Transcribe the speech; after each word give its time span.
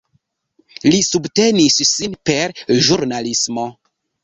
Li 0.87 1.01
subtenis 1.07 1.77
sin 1.91 2.17
per 2.31 2.57
ĵurnalismo. 2.89 3.71